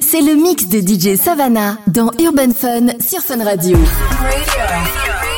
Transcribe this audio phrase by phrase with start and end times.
[0.00, 3.76] C'est le mix de DJ Savannah dans Urban Fun sur Fun Radio.
[3.76, 5.33] Shorty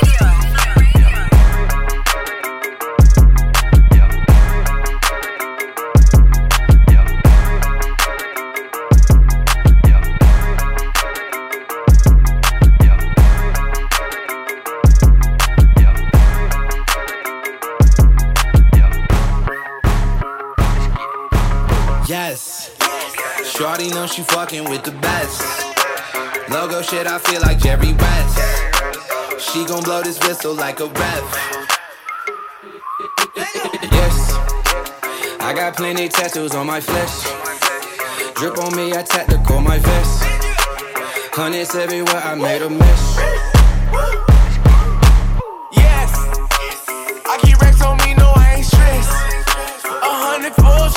[26.87, 28.39] shit, I feel like Jerry West.
[29.41, 31.25] She gon' blow this whistle like a ref.
[33.93, 34.33] Yes,
[35.41, 37.25] I got plenty tattoos on my flesh.
[38.37, 40.23] Drip on me, I tactical my vest.
[41.33, 43.19] Hundreds everywhere, I made a mess.
[45.73, 46.11] Yes,
[47.27, 49.11] I keep racks on me, no, I ain't stressed.
[49.87, 50.89] A hundred full,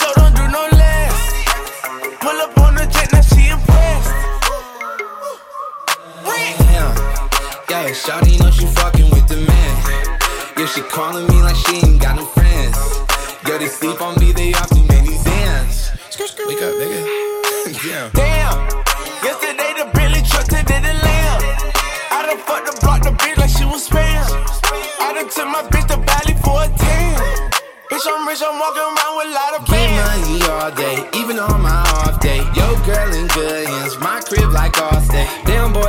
[8.00, 9.74] Shawty know she fucking with the man.
[10.55, 12.78] Yeah, she calling me like she ain't got no friends.
[13.44, 15.92] Girl, they sleep on me, they off too many dance.
[16.48, 17.04] Wake up, nigga.
[17.84, 18.10] yeah.
[18.16, 18.55] Damn,
[19.20, 21.42] yesterday the Bentley truck today the lamb.
[22.16, 24.24] I done fucked the block the bitch like she was spam.
[25.04, 27.52] I done took my bitch to Bali for a tan.
[27.92, 30.24] Bitch, I'm rich, I'm walking around with a lot of bands.
[30.24, 32.40] Get money all day, even on my off day.
[32.55, 34.99] Yo, girl in good hands, my crib like Allstate.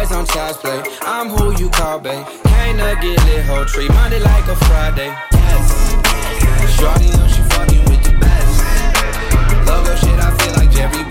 [0.01, 2.25] Boys on child's play, I'm who you call, babe.
[2.45, 5.15] Can't get lit, whole tree, Monday like a Friday.
[5.31, 8.65] Yes, Shorty know she fucking with the best.
[9.67, 11.10] Logo shit, I feel like Jerry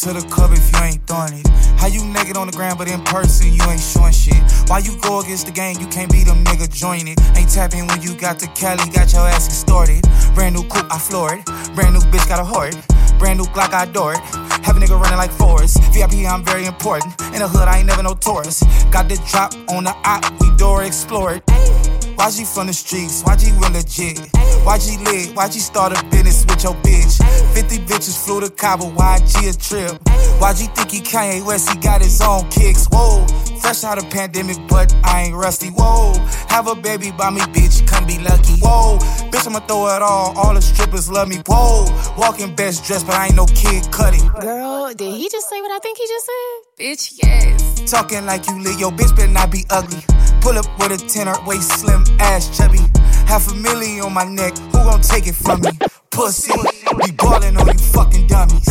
[0.00, 1.46] to the club if you ain't throwing it?
[1.76, 4.40] How you naked on the ground, but in person you ain't showing shit?
[4.66, 7.20] Why you go against the game, you can't be them nigga join it?
[7.36, 10.00] Ain't tapping when you got the Cali, got your ass extorted.
[10.34, 11.44] Brand new coupe, I floor it.
[11.74, 12.72] Brand new bitch, got a hoard.
[13.18, 14.20] Brand new Glock, I adore it.
[14.64, 15.76] Have a nigga running like Forrest.
[15.92, 17.12] VIP, I'm very important.
[17.36, 18.64] In the hood, I ain't never no tourist.
[18.90, 21.44] Got the drop on the op, we door explore it.
[22.16, 24.16] YG from the streets, YG real legit.
[24.64, 26.99] YG lit, YG start a business with your bitch.
[28.00, 30.02] 50 bitches flew to Cabo, YG a trip.
[30.40, 32.86] YG think he Kanye West, he got his own kicks.
[32.90, 33.26] Whoa,
[33.60, 35.68] fresh out of pandemic, but I ain't rusty.
[35.68, 36.14] Whoa,
[36.48, 38.54] have a baby by me, bitch, come be lucky.
[38.60, 38.98] Whoa,
[39.30, 41.42] bitch, I'ma throw it all, all the strippers love me.
[41.46, 44.26] Whoa, walking best dressed, but I ain't no kid cutting.
[44.40, 46.84] Girl, did he just say what I think he just said?
[46.84, 47.90] Bitch, yes.
[47.90, 50.00] Talking like you lit, yo, bitch better not be ugly.
[50.40, 52.80] Pull up with a tenor, waist slim, ass chubby.
[53.30, 55.70] Half a million on my neck, who gon' take it from me?
[56.10, 56.50] Pussy,
[56.98, 58.66] be ballin' on you fucking dummies.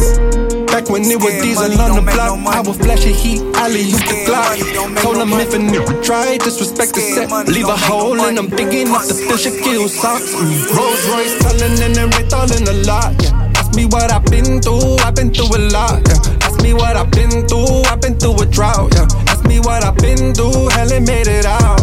[0.68, 3.88] Back when it was diesel on the block, no I would flash a heat, alley
[3.88, 4.60] you the Glock.
[5.02, 8.92] Told him if a nigga try, disrespect the set, leave a hole and I'm digging
[8.92, 10.36] up the fish, kill socks.
[10.36, 10.76] Mm.
[10.76, 13.16] Rolls Royce, tellin' and then all in the lot.
[13.24, 13.32] Yeah.
[13.56, 16.04] Ask me what I've been through, I've been through a lot.
[16.04, 16.44] Yeah.
[16.44, 18.92] Ask me what I've been through, I've been through a drought.
[18.92, 19.08] Yeah.
[19.32, 21.80] Ask me what I've been through, hell it made it out.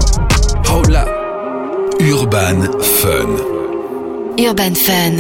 [0.69, 1.26] Hold up.
[2.13, 3.31] Urban Fun.
[4.39, 5.17] Urban Fun.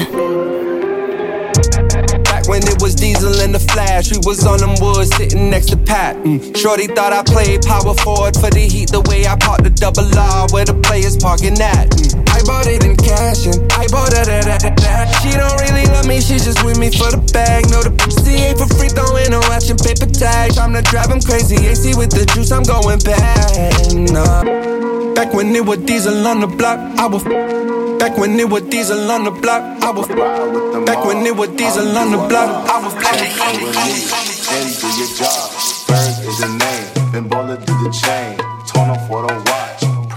[2.23, 5.71] Back when it was Diesel in the Flash, we was on them woods sitting next
[5.71, 6.17] to Pat.
[6.19, 6.57] Mm.
[6.57, 10.07] Shorty thought I played power forward for the heat, the way I parked the double
[10.17, 11.91] R where the players parking at.
[11.91, 12.26] Mm.
[12.47, 15.11] Bought it in cash and I bought that, that, that, that.
[15.19, 17.67] She don't really love me, she just with me for the bag.
[17.75, 20.55] No, the pussy ain't for free, throwing no action paper tag.
[20.55, 23.83] I'm to drive him crazy, AC with the juice, I'm going back.
[24.15, 24.47] Nah.
[25.17, 27.25] Back when it was diesel on the block, I was.
[27.99, 30.07] Back when it was diesel on the block, I was.
[30.07, 32.95] Back when it was diesel on the block, I was.
[34.55, 35.51] And do your job.
[35.89, 37.13] Ferg is the name.
[37.13, 38.37] Been baller do the chain.
[38.69, 39.56] Torn off what I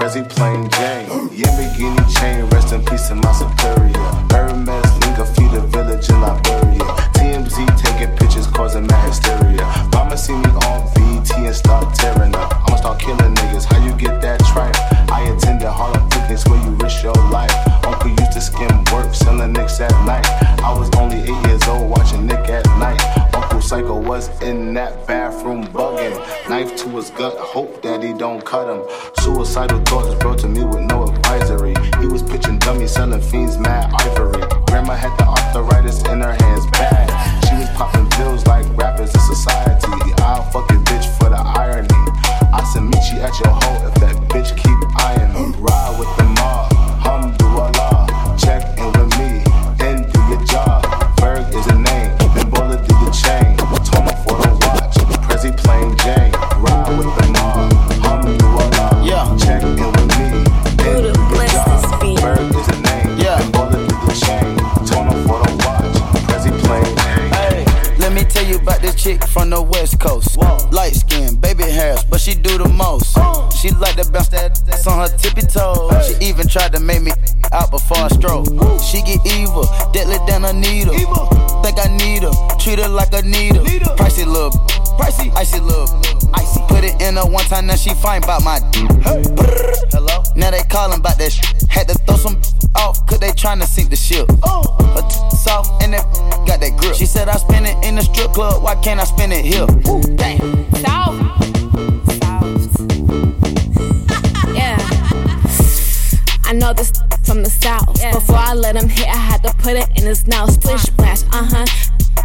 [0.09, 1.29] Prezi plain Jane.
[1.31, 2.44] Yeah, bikini chain.
[2.50, 3.94] Rest in peace to my superior.
[4.33, 6.81] Hermes link a few the village in Liberia.
[7.13, 9.65] TMZ taking pictures causing mad hysteria.
[9.94, 12.51] Mama see me on VT and start tearing up.
[12.65, 13.65] I'ma start killing niggas.
[13.65, 14.75] How you get that tripe?
[15.11, 17.53] I attended Harlem Fitness where you risk your life.
[17.85, 20.25] Uncle used to skim work, selling nicks at night.
[20.63, 23.01] I was only eight years old watching Nick at Nite.
[23.35, 26.17] Uncle Psycho was in that bathroom bugging.
[26.50, 28.81] Knife to his gut, hope that he don't cut him.
[29.21, 29.79] Suicidal
[71.59, 73.17] baby hairs, but she do the most.
[73.59, 75.91] She like to bounce that ass on her tippy toes.
[76.07, 77.11] She even tried to make me
[77.51, 78.47] out before I stroke.
[78.81, 80.94] She get evil, deadly than a needle.
[81.63, 83.65] Think I need her, treat her like a needle.
[84.00, 84.51] Pricey little,
[84.97, 85.88] pricey, icy little,
[86.33, 86.61] icy.
[86.67, 88.59] Put it in her one time, now she fine about my.
[88.59, 89.75] Brrr.
[89.91, 90.23] Hello?
[90.35, 91.69] Now they callin' about that shit.
[91.69, 92.39] Had to throw some
[92.75, 94.29] off, cause they tryna sink the ship.
[94.29, 96.06] Her t- soft and that
[96.47, 96.95] got that grip.
[96.95, 99.67] She said I spend it in the strip club, why can't I spend it here?
[100.15, 100.73] Damn.
[100.75, 101.48] South.
[106.49, 106.91] I know this
[107.25, 108.01] from the south.
[108.11, 110.49] Before I let him hit, I had to put it in his mouth.
[110.49, 111.65] Splish splash, uh huh.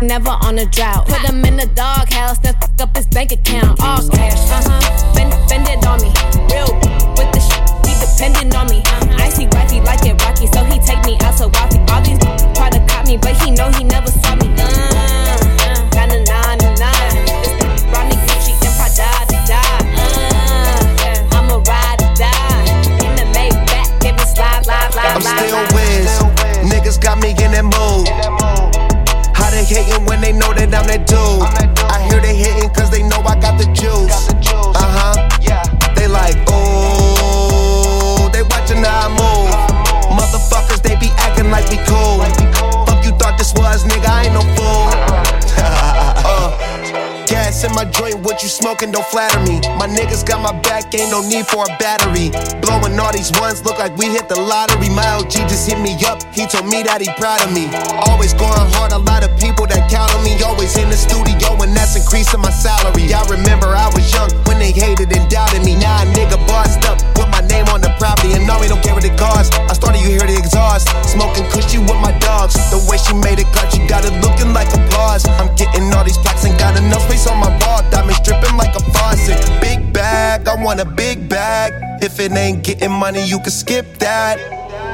[0.01, 1.07] Never on a drought.
[1.07, 3.79] Put him in the doghouse, then fuck up his bank account.
[3.85, 5.13] All cash, uh huh.
[5.13, 6.09] Spend, spend it on me.
[6.49, 6.73] Real
[7.21, 8.81] with the shit, he dependent on me.
[9.21, 11.85] Icy wifey like it rocky, so he take me out to wealthy.
[11.93, 12.17] All these
[12.57, 14.49] try to cop me, but he know he never saw me.
[14.57, 15.45] Uh,
[15.93, 16.24] na
[50.45, 52.29] my back, ain't no need for a battery.
[52.61, 54.93] Blowing all these ones, look like we hit the lottery.
[54.93, 57.73] My OG just hit me up, he told me that he proud of me.
[58.05, 60.37] Always going hard, a lot of people that count on me.
[60.45, 63.09] Always in the studio, and that's increasing my salary.
[63.09, 65.81] I remember I was young when they hated and doubted me.
[65.81, 68.85] Now a nigga bossed up, with my name on the property, and no, we don't
[68.85, 69.57] care what it costs.
[69.57, 70.93] I started, you hear the exhaust.
[71.09, 72.53] Smoking cushy with my dogs.
[72.69, 75.25] The way she made it cut, you got it looking like applause.
[75.41, 77.81] I'm getting all these plaques and got enough space on my ball.
[77.89, 79.41] Diamonds dripping like a faucet.
[80.45, 81.73] Big bag, I want a big bag.
[82.03, 84.37] If it ain't getting money, you can skip that.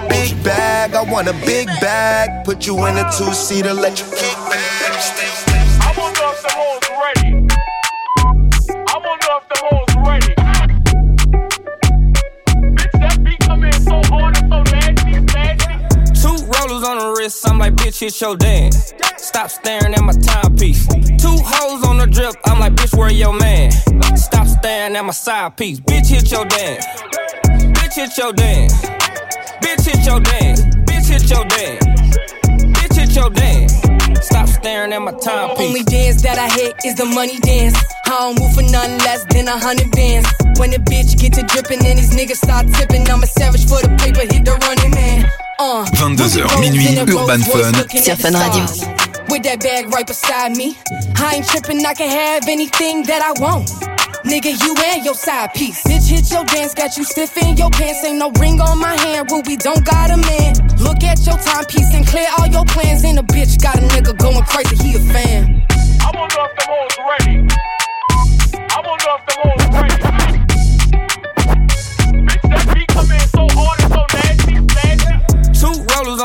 [0.08, 2.44] Big bag, I want a big bag.
[2.44, 4.60] Put you in a two seater, let you kick back.
[5.82, 7.30] I wonder if the hoes ready.
[8.70, 10.34] I wonder if the hoes ready.
[12.76, 15.74] Bitch, that beat come in so hard and so nasty, nasty.
[16.22, 18.92] Two rollers on the wrist, I'm like, bitch, hit your dance.
[19.30, 20.88] Stop staring at my timepiece.
[21.22, 23.70] Two hoes on the drip, I'm like, bitch, where your man?
[24.16, 25.78] Stop staring at my side piece.
[25.78, 26.84] Bitch, hit your dance.
[27.78, 28.74] Bitch, hit your dance.
[29.62, 30.62] Bitch, hit your dance.
[30.82, 31.84] Bitch, hit your dance.
[32.74, 34.26] Bitch, hit your dance.
[34.26, 35.64] Stop staring at my timepiece.
[35.64, 37.78] Only dance that I hit is the money dance.
[38.06, 40.26] I don't move for nothing less than a hundred bands.
[40.58, 43.78] When the bitch get to dripping and these niggas start tipping, I'm a savage for
[43.78, 45.30] the paper, hit the running man.
[45.60, 47.74] Uh, 22h, minuit, Urban Fun.
[48.02, 48.99] sur Fun Radio.
[49.30, 50.76] With that bag right beside me,
[51.14, 53.70] I ain't tripping, I can have anything that I want.
[54.26, 55.84] Nigga, you and your side piece.
[55.86, 58.02] Bitch, hit your dance, got you stiff in your pants.
[58.02, 60.58] Ain't no ring on my hand, Ruby, don't got a man.
[60.82, 63.04] Look at your timepiece and clear all your plans.
[63.04, 65.62] And a bitch got a nigga going crazy, he a fan.
[66.02, 67.46] I wonder if the hoes ready.
[68.66, 69.94] I wonder if the hoes ready.
[72.26, 75.14] Bitch, that beat come in so hard and so nasty, nasty.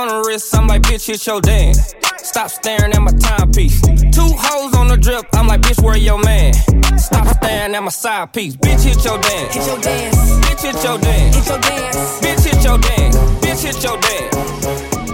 [0.09, 1.93] the wrist, I'm like, bitch, hit your dance.
[2.25, 3.79] Stop staring at my timepiece.
[3.81, 6.53] Two hoes on the drip, I'm like, bitch, where your man?
[6.97, 8.55] Stop staring at my side piece.
[8.57, 9.53] Bitch, hit your dance.
[9.53, 10.15] Hit your dance.
[10.41, 11.35] Bitch, hit your dance.
[11.35, 12.19] Hit your dance.
[12.25, 13.15] Bitch, hit your dance.
[13.45, 14.35] Bitch, hit your dance.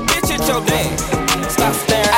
[0.08, 1.02] Bitch, hit your dance.
[1.54, 2.11] Stop staring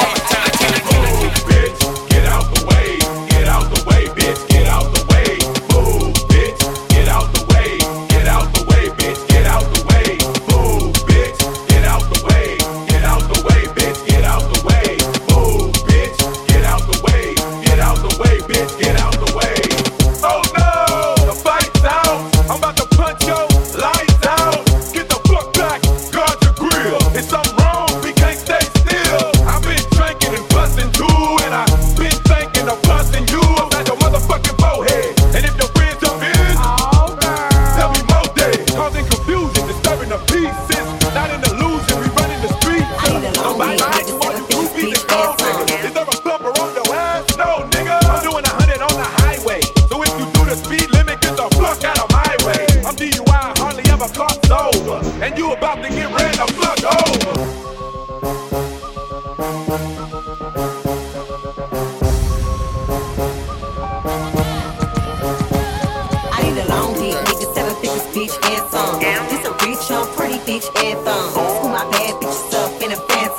[70.54, 71.32] bitch, and thumb.
[71.32, 73.34] School my bad bitches up in a phantom.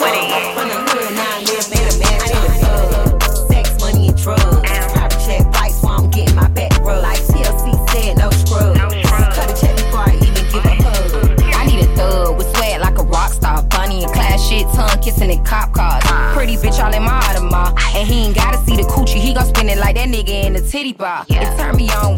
[0.55, 2.37] From the hood, now I live in a mansion.
[2.37, 4.43] I need a thug, sex, money, and drugs.
[4.93, 7.03] Private check flights while I'm getting my back rubbed.
[7.03, 8.77] Like TLC said, no scrub.
[9.35, 11.55] Cut a check before I even give a hug.
[11.55, 13.63] I need a thug with swag like a rock star.
[13.63, 16.03] Bunny and class shit, tongue kissing in cop cars.
[16.35, 17.79] Pretty bitch all in my Audemars.
[17.95, 20.55] And he ain't gotta see the coochie, he gon' spend it like that nigga in
[20.55, 21.25] the titty bar.
[21.29, 22.17] It turn me on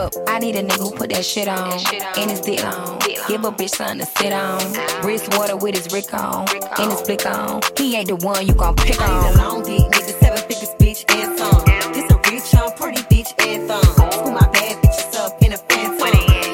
[0.00, 0.12] up.
[0.26, 1.72] I need a nigga who put that shit on.
[2.18, 2.98] And his dick on.
[3.28, 4.60] Give a bitch something to sit on.
[5.04, 6.46] Wrist water with his Rick on.
[6.78, 7.60] And his flick on.
[7.76, 9.24] He ain't the one you gon' pick I on.
[9.24, 11.64] need a long dick, nigga, seven figures, bitch, and some.
[11.92, 13.84] This a rich, young, pretty bitch, and thumb.
[14.12, 16.00] School my bad bitches up in a phantom.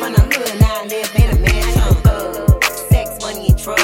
[0.01, 1.95] From the hood, now I live in a mansion.
[2.03, 3.83] Thug, sex, money, and drugs.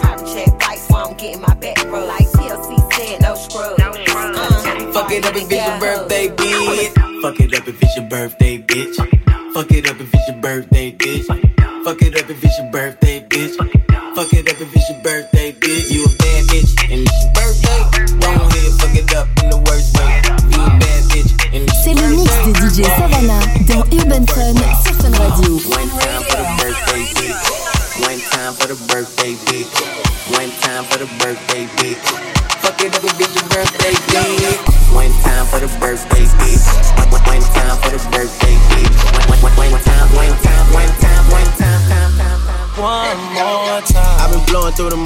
[0.00, 2.08] Private check flights while I'm getting my back rubbed.
[2.08, 3.80] Like TLC said, no scrubs.
[3.80, 7.03] Uh, Fuck it up if it's your birthday, bitch.
[7.24, 8.96] Fuck it up if it's your birthday, bitch.
[9.54, 10.13] Fuck it up if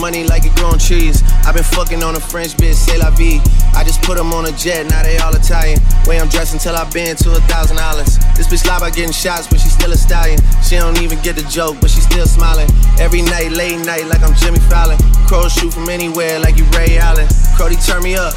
[0.08, 1.20] money like it growing trees.
[1.44, 3.44] I've been fucking on a French bitch, say la vie.
[3.76, 5.78] I just put them on a jet, now they all Italian.
[6.06, 8.16] Way I'm dressed until I've been to a thousand dollars.
[8.32, 10.40] This bitch lie about getting shots, but she still a stallion.
[10.64, 12.70] She don't even get the joke, but she still smiling.
[12.98, 14.96] Every night, late night, like I'm Jimmy Fallon.
[15.28, 17.28] Crows shoot from anywhere, like you Ray Allen.
[17.52, 18.32] Crody, turn me up.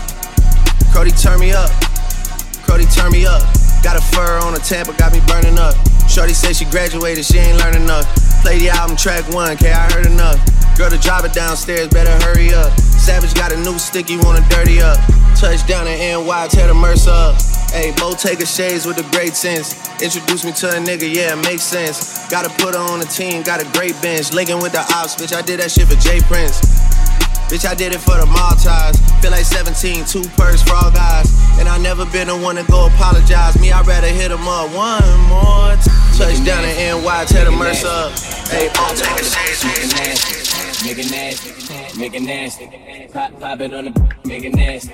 [0.92, 1.72] Crody, turn me up.
[2.68, 3.48] Crody, turn me up.
[3.80, 5.76] Got a fur on a Tampa, got me burning up.
[6.12, 8.04] Shorty said she graduated, she ain't learned enough.
[8.44, 10.36] Play the album track one, K, I heard enough.
[10.82, 12.74] Girl to drive it downstairs, better hurry up.
[12.80, 14.98] Savage got a new stick, you wanna dirty up.
[15.38, 17.40] Touchdown in NY, tear the Mercer up.
[17.70, 19.78] Hey, Bo take a shades with a great sense.
[20.02, 22.28] Introduce me to a nigga, yeah, it makes sense.
[22.32, 24.34] Gotta put her on the team, got a great bench.
[24.34, 26.58] Linking with the ops, bitch, I did that shit for Jay Prince.
[27.46, 28.98] Bitch, I did it for the Maltese.
[29.22, 31.30] Feel like 17, two purse for all guys.
[31.62, 33.54] And I never been the one to go apologize.
[33.62, 36.18] Me, I'd rather hit him up one more time.
[36.18, 38.18] Touchdown in NY, tear the Mercer up.
[38.50, 40.41] Hey, Bo take a shades.
[40.84, 43.10] Make it nasty, make it nasty.
[43.14, 44.90] Pop, pop it on the, make it nasty,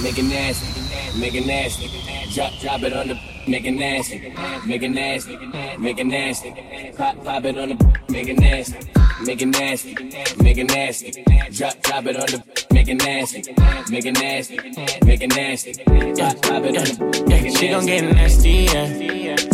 [0.00, 1.90] make it nasty, make it nasty.
[2.32, 3.18] Drop, drop it on the,
[3.48, 4.32] make it nasty,
[4.66, 5.36] make it nasty,
[5.78, 6.92] make it nasty.
[6.96, 8.78] Pop, pop it on the, make it nasty,
[9.24, 9.94] make it nasty,
[10.42, 11.24] make it nasty.
[11.50, 13.42] Drop, drop it on the, make it nasty,
[13.90, 14.56] make it nasty,
[15.04, 15.72] make it nasty.
[15.74, 17.56] Pop, pop it on the, make it nasty.
[17.58, 19.51] She gon' get nasty, yeah.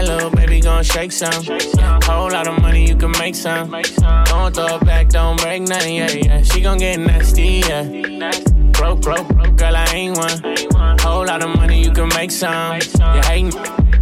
[0.00, 1.44] Little baby gon' shake some.
[2.04, 3.70] Whole lot of money, you can make some.
[3.70, 6.42] Don't throw it back, don't break nothing, yeah, yeah.
[6.42, 7.84] She gon' get nasty, yeah.
[8.72, 10.98] Broke, broke, broke, girl, I ain't one.
[11.00, 12.80] Whole lot of money, you can make some.
[12.98, 13.52] You hating,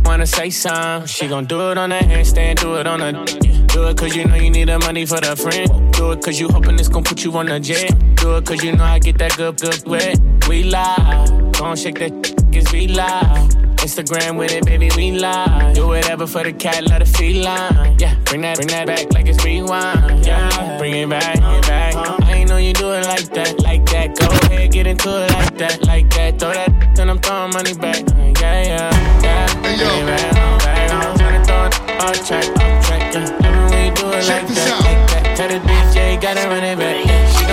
[0.04, 1.04] wanna say some.
[1.06, 3.66] She gon' do it on the handstand, do it on the.
[3.66, 5.92] Do it cause you know you need the money for the friend.
[5.92, 7.90] Do it cause you hoping it's gon' put you on the jet.
[8.16, 10.18] Do it cause you know I get that good, good wet.
[10.48, 11.26] We lie,
[11.58, 12.12] gon' shake that,
[12.52, 13.67] cause we lie.
[13.88, 15.74] Instagram with it, baby, we live.
[15.74, 17.96] Do whatever for the cat, let it feline.
[17.98, 20.26] Yeah, bring that, bring that back like it's rewind.
[20.26, 21.94] Yeah, bring it back, bring it back.
[21.96, 24.18] I ain't know you do it like that, like that.
[24.18, 26.38] Go ahead, get into it like that, like that.
[26.38, 28.04] Throw that, then I'm throwing money back.
[28.42, 29.46] Yeah, yeah, yeah.
[29.62, 30.90] Bring it back, back.
[30.92, 33.14] I'm trying to throw it off track, off track.
[33.14, 35.34] Yeah, love when you do it like that, like that.
[35.34, 37.08] Tell the DJ, gotta run it back.
[37.38, 37.47] She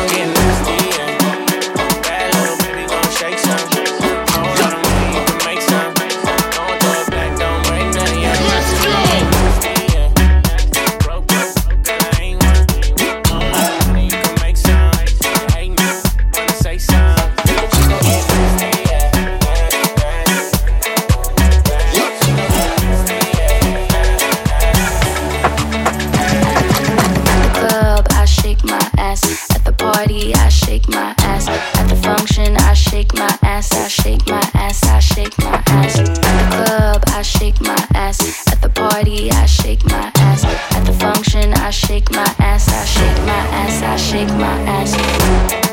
[44.45, 45.64] my ass.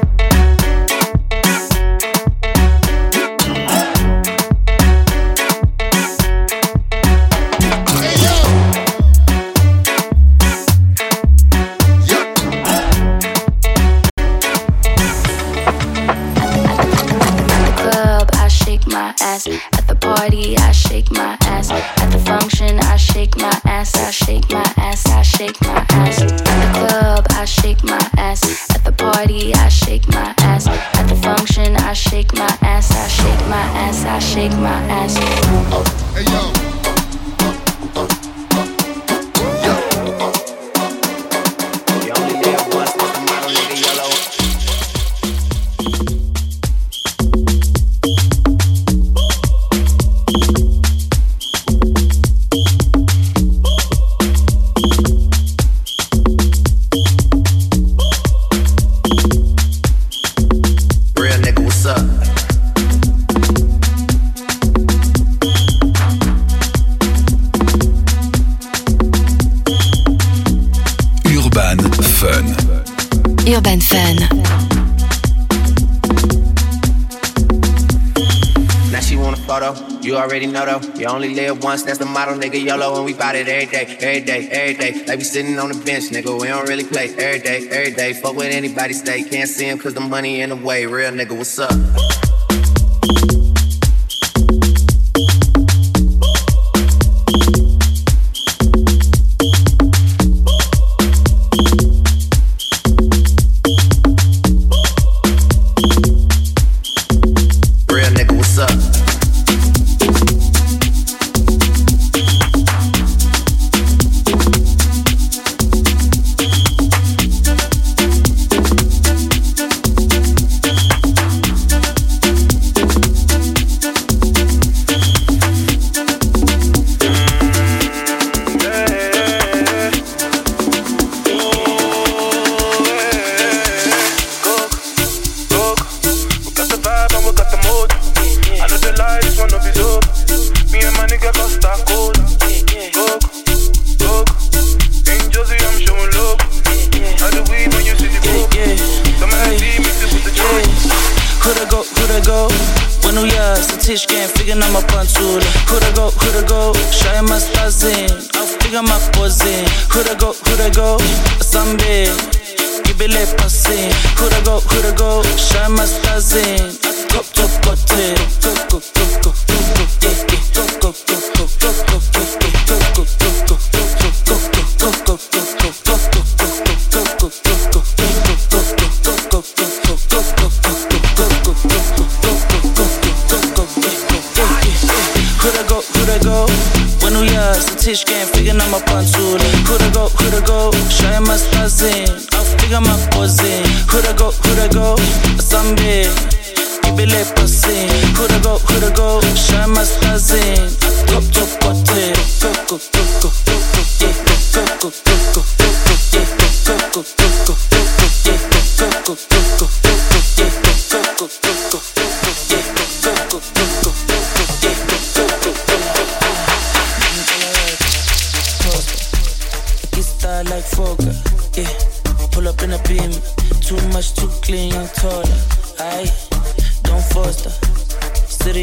[80.32, 82.64] You only live once, that's the motto, nigga.
[82.64, 85.04] YOLO, and we bout it every day, every day, every day.
[85.04, 86.40] Like we sitting on the bench, nigga.
[86.40, 88.14] We don't really play every day, every day.
[88.14, 89.24] Fuck with anybody, stay.
[89.24, 90.86] Can't see him cause the money in the way.
[90.86, 92.11] Real nigga, what's up?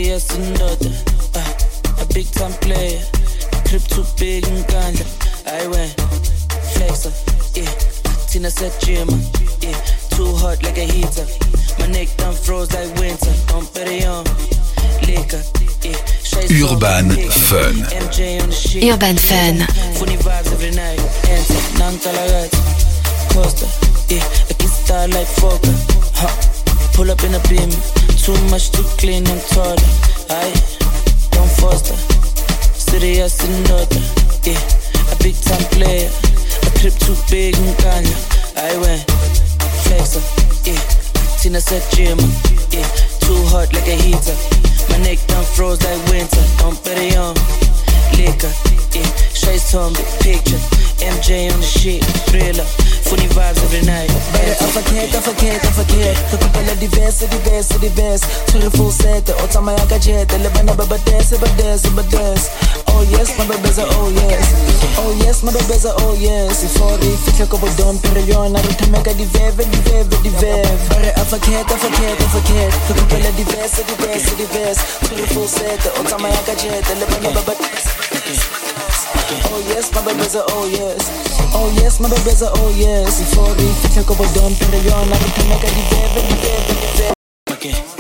[0.04, 0.92] yes another.
[1.36, 3.02] Uh, ah, a big time player,
[3.68, 5.06] crib too big and ganja.
[5.46, 5.96] I went
[6.74, 7.14] flexer,
[7.56, 7.70] yeah.
[8.28, 9.10] Tina said gym,
[9.62, 9.78] yeah.
[10.16, 11.26] Too hot like a heater.
[11.80, 13.34] My neck done froze like winter.
[13.54, 14.26] I'm better young.
[15.08, 15.44] Liquor.
[16.52, 17.76] Urban Fun.
[18.84, 19.56] Urban Fun.
[19.98, 21.00] Funny vibes every night.
[21.28, 22.52] Enter, non calagat.
[23.34, 23.66] Costa,
[24.14, 24.24] yeah.
[24.50, 25.76] A kiss star like Fokker.
[26.16, 26.34] Huh.
[26.94, 27.99] Pull up in a beam.
[28.30, 29.90] Too much to clean and taller.
[30.30, 30.54] I
[31.34, 31.98] Don't foster.
[32.78, 34.02] Serious in order.
[34.46, 34.62] Yeah.
[35.10, 36.06] A big time player.
[36.62, 38.14] A trip too big in Kanye.
[38.54, 39.02] I went.
[39.82, 40.22] Flexer.
[40.62, 40.78] Yeah.
[41.42, 42.20] Tina said gym.
[42.70, 42.86] Yeah.
[43.26, 44.38] Too hot like a heater.
[44.94, 46.46] My neck done froze like winter.
[46.60, 47.34] Don't bet it on
[48.14, 48.54] liquor.
[48.94, 50.62] Yeah, Shades on big picture.
[51.02, 52.66] MJ on the shit, thriller.
[53.10, 54.12] Funny vibes every night.
[54.80, 58.26] Bare afakhet, afakhet, afakhet Re kopela diverse, diverse, diverse.
[58.46, 60.32] Tshwere full set, o tsamaya ka jet.
[60.32, 60.98] Le bana ba ba
[62.92, 64.46] Oh yes, my baby's oh yes.
[64.98, 66.66] Oh yes, my baby's oh yes.
[66.78, 72.20] For re fitlhe ko bodom Pero yona re thameka diveve, diveve, diveve Bare afakhet, afakhet,
[72.20, 77.30] afakhet Re kopela diverse, diverse, diverse Tshwere full set, o tsamaya ka jet Le bana
[77.36, 77.54] ba ba
[79.52, 81.02] Oh yes, my baby's oh yes.
[81.54, 83.22] Oh yes, my baby's oh yes.
[83.34, 87.14] For re fitlhe ko bodom Pero yona re thameka diveve, diveve, diveve
[87.52, 87.99] Okay.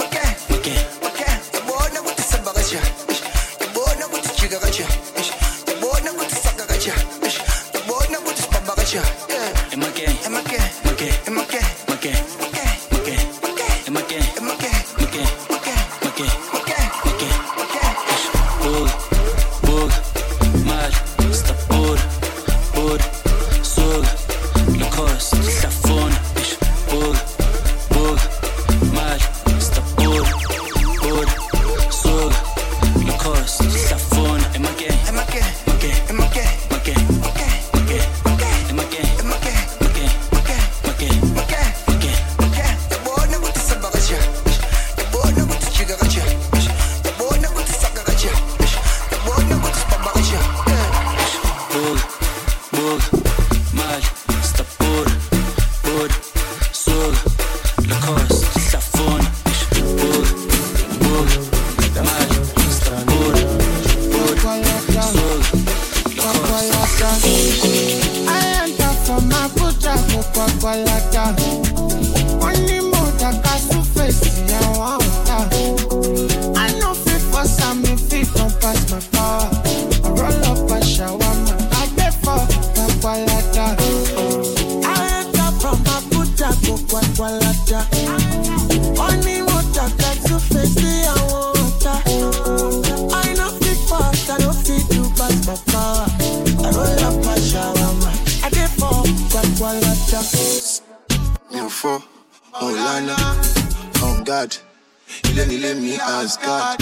[106.19, 106.81] Nílé mi asgard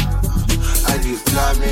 [0.92, 1.72] àdì fúlàmì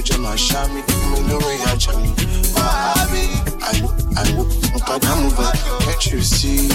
[0.00, 2.10] ìjọ máa ṣá mi mi lórí ajá mi
[2.54, 3.22] wàhábì
[3.68, 3.88] àlò
[4.20, 4.42] àlò
[4.74, 5.46] nǹkan mú bá
[5.84, 6.68] can't you see?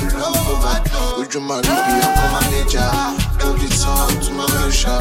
[0.64, 0.74] Bá
[1.22, 2.86] ojú máa rí bí ọkọ mánéjà
[3.40, 4.96] lórí tán tó máa ń ṣá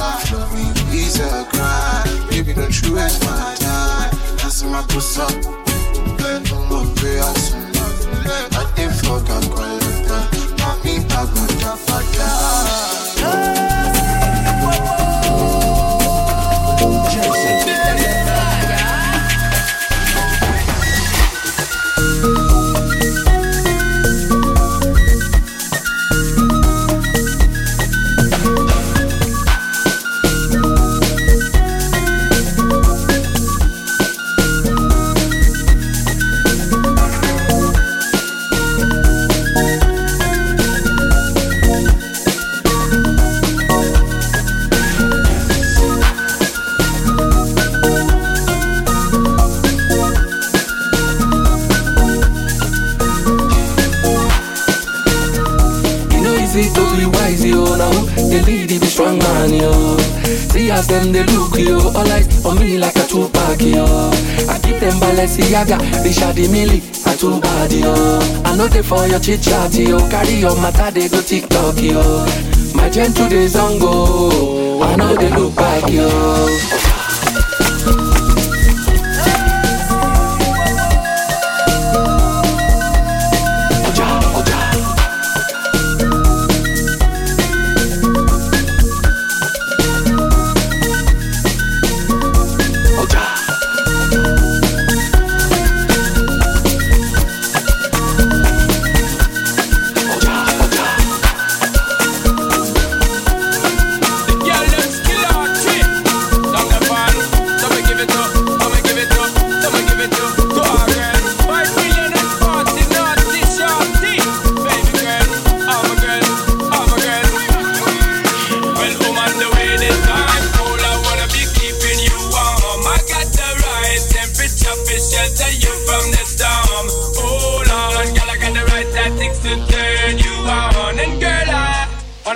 [0.53, 0.65] mi
[1.01, 2.29] is a crime.
[2.31, 4.13] Baby don't you waste my time.
[4.43, 5.27] Láti máa kó sọ
[6.57, 7.65] ọmọ pé àsùn
[8.59, 10.19] I did forget quality.
[10.59, 12.96] Mommy, I got the fuck
[65.37, 67.93] Balenciaga, Richard Mille, a too bad, yo.
[68.45, 69.99] I know they for your chit chat, yo.
[70.09, 72.27] Carry your matter, they go TikTok, yo.
[72.75, 74.83] My gentle days on go.
[74.83, 76.96] I know they look back, yo.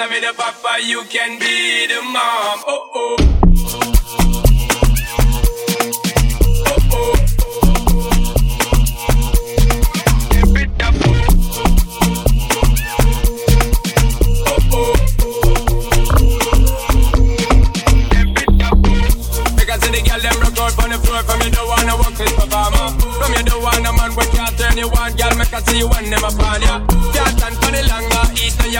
[0.09, 2.63] Be the papa, you can be the mom.
[2.67, 3.17] Oh oh.
[20.41, 22.89] Rock out on the floor from you don't wanna work this performer.
[23.19, 25.79] From you don't want a man we can't turn you on, girl make I see
[25.79, 26.81] you when them upon ya.
[27.13, 28.10] Can't stand for the no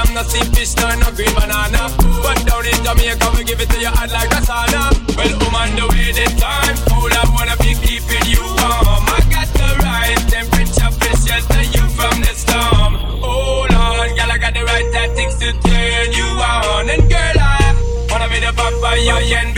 [0.05, 1.91] yam, no steamed fish, no no green banana.
[2.23, 4.83] But down in Jamaica we give it to you hot like a sauna.
[5.17, 9.05] Well, um on the way this time, cold I wanna be keeping you warm.
[9.09, 12.93] I got the right temperature for shelter you from the storm.
[13.21, 16.89] Hold on, girl, I got the right tactics to turn you on.
[16.89, 17.75] And girl, I
[18.11, 19.53] wanna be the papa, you can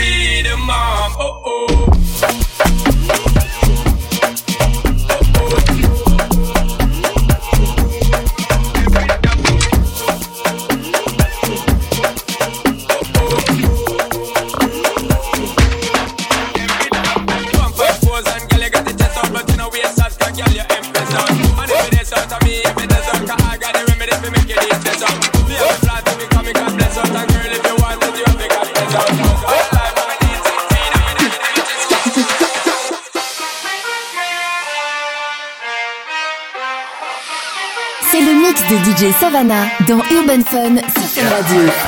[39.89, 40.77] Dans Urban Fun
[41.09, 41.82] sur Fun.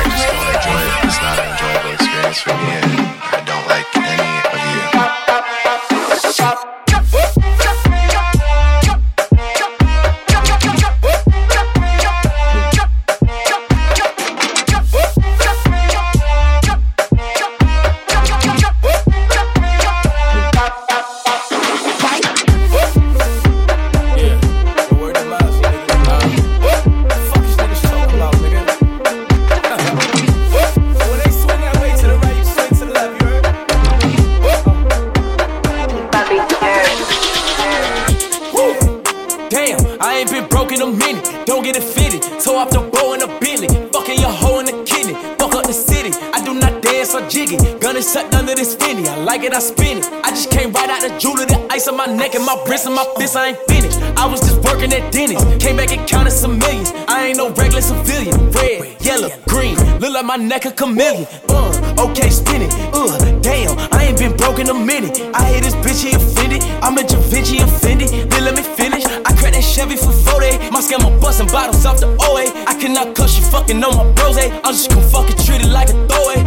[52.67, 53.37] Wrist and my fist.
[53.37, 53.99] I ain't finished.
[54.17, 55.43] I was just working at Dennis.
[55.63, 56.93] Came back and counted some millions.
[57.09, 58.51] I ain't no regular civilian.
[58.51, 59.77] Red, yellow, green.
[60.01, 61.27] Look like my neck a chameleon.
[61.49, 62.73] Uh, okay, spin it.
[62.93, 65.21] Uh, damn, I ain't been broke in a minute.
[65.35, 66.63] I hate this bitch, he offended.
[66.83, 68.09] I'm a Da Vinci offended.
[68.31, 69.05] Then let me finish.
[69.05, 70.71] I cracked that Chevy for 40.
[70.71, 72.45] My scammer busting bottles off the OA.
[72.67, 74.37] I cannot cuss you fucking on my bros.
[74.39, 74.51] eh.
[74.65, 76.44] I'm just gonna fucking treat it like a throwaway.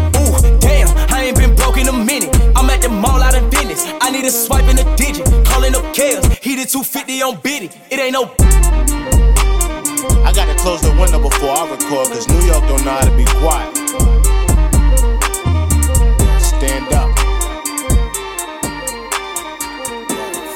[7.18, 7.70] Did 250 on Biddy.
[7.90, 8.34] It ain't no.
[10.24, 13.16] I gotta close the window before I record, cause New York don't know how to
[13.16, 13.76] be quiet.
[16.42, 17.18] Stand up.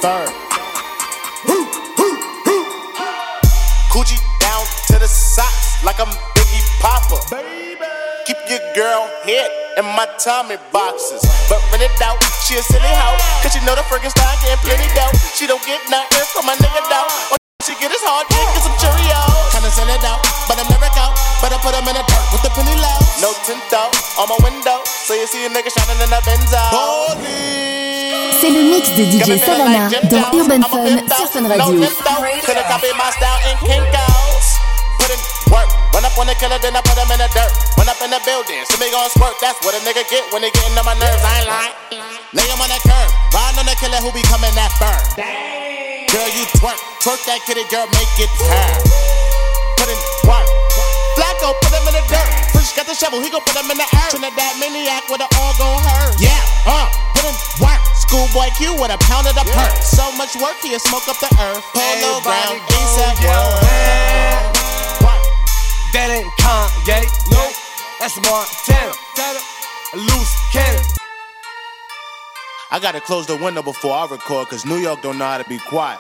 [0.02, 0.30] Third.
[3.92, 7.18] Coochie down to the socks like I'm Biggie Papa.
[8.26, 11.22] Keep your girl head in my Tommy boxes.
[11.48, 13.20] But rent it out, she a silly hoe.
[13.44, 15.12] Cause she know the friggin' style getting plenty dough.
[15.36, 17.38] She don't get nothing from my nigga though.
[17.64, 19.54] She get his hard dick and some Cheerios.
[19.54, 21.14] Kinda send it out, but I'm never out.
[21.46, 22.98] Better put him in the dirt with the penny low.
[23.22, 24.82] No tint out on my window.
[24.86, 26.64] So you see a nigga shining in the Benzo.
[28.42, 31.78] C'est le mix de DJ Savannah dans Urban Fun sur Fun Radio.
[31.78, 32.26] limp out.
[32.42, 34.48] Could've copied my style in Kinko's.
[34.98, 35.81] Put in work.
[35.92, 37.52] Run up on the killer, then I put him in the dirt.
[37.76, 39.36] Run up in the building, see me gon' squirt.
[39.44, 41.20] That's what a nigga get when they getting on my nerves.
[41.20, 41.76] I ain't lying.
[42.32, 43.10] Lay him on the curb.
[43.36, 45.04] Ride on the killer who be coming that firm.
[46.08, 46.80] Girl, you twerk.
[47.04, 48.80] Twerk that kitty, girl, make it turn.
[49.76, 50.48] Put in work.
[51.20, 52.30] Flacko, put him in the dirt.
[52.56, 54.16] Fresh got the shovel, he gon' put him in the earth.
[54.16, 56.16] Trinidad maniac with it all gon' hurt.
[56.24, 57.84] Yeah, uh, put in work.
[58.00, 59.76] Schoolboy Q with a pound of the perk.
[59.84, 61.64] So much work, he'll smoke up the earth.
[61.76, 64.51] Pull Polo ground, ASAP world.
[65.94, 67.52] That ain't Kanye, no,
[68.00, 68.94] that's Montana.
[69.94, 70.84] A loose cannon.
[72.72, 75.50] I gotta close the window before I record, cause New York don't know how to
[75.50, 76.00] be quiet.